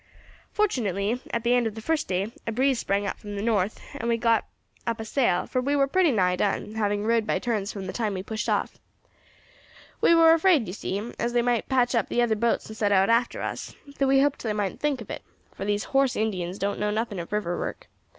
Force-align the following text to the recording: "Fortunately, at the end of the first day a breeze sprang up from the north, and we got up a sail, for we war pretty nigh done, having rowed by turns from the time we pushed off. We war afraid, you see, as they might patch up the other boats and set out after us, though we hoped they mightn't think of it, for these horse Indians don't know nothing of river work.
"Fortunately, 0.51 1.21
at 1.31 1.43
the 1.43 1.53
end 1.53 1.67
of 1.67 1.75
the 1.75 1.79
first 1.81 2.07
day 2.07 2.31
a 2.47 2.51
breeze 2.51 2.79
sprang 2.79 3.05
up 3.05 3.19
from 3.19 3.35
the 3.35 3.41
north, 3.43 3.79
and 3.93 4.09
we 4.09 4.17
got 4.17 4.47
up 4.87 4.99
a 4.99 5.05
sail, 5.05 5.45
for 5.45 5.61
we 5.61 5.75
war 5.75 5.85
pretty 5.85 6.11
nigh 6.11 6.35
done, 6.35 6.73
having 6.73 7.03
rowed 7.03 7.27
by 7.27 7.37
turns 7.37 7.71
from 7.71 7.85
the 7.85 7.93
time 7.93 8.15
we 8.15 8.23
pushed 8.23 8.49
off. 8.49 8.79
We 10.01 10.15
war 10.15 10.33
afraid, 10.33 10.65
you 10.65 10.73
see, 10.73 11.13
as 11.19 11.33
they 11.33 11.43
might 11.43 11.69
patch 11.69 11.93
up 11.93 12.09
the 12.09 12.23
other 12.23 12.35
boats 12.35 12.65
and 12.67 12.75
set 12.75 12.91
out 12.91 13.11
after 13.11 13.43
us, 13.43 13.75
though 13.99 14.07
we 14.07 14.21
hoped 14.21 14.41
they 14.41 14.53
mightn't 14.53 14.79
think 14.81 15.01
of 15.01 15.11
it, 15.11 15.21
for 15.53 15.65
these 15.65 15.83
horse 15.83 16.15
Indians 16.15 16.57
don't 16.57 16.79
know 16.79 16.89
nothing 16.89 17.19
of 17.19 17.31
river 17.31 17.55
work. 17.59 17.87